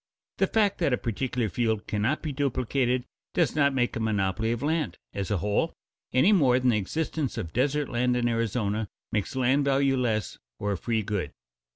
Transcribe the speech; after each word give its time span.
The 0.39 0.47
fact 0.47 0.79
that 0.79 0.93
a 0.93 0.97
particular 0.97 1.47
field 1.47 1.85
cannot 1.85 2.23
be 2.23 2.31
duplicated 2.33 3.05
does 3.35 3.55
not 3.55 3.71
make 3.71 3.95
a 3.95 3.99
monopoly 3.99 4.51
of 4.51 4.63
land 4.63 4.97
as 5.13 5.29
a 5.29 5.37
whole, 5.37 5.75
any 6.11 6.33
more 6.33 6.59
than 6.59 6.69
the 6.69 6.77
existence 6.77 7.37
of 7.37 7.53
desert 7.53 7.87
land 7.87 8.17
in 8.17 8.27
Arizona 8.27 8.89
makes 9.11 9.35
land 9.35 9.63
valueless 9.65 10.39
or 10.57 10.71
a 10.71 10.77
free 10.79 11.03
good. 11.03 11.33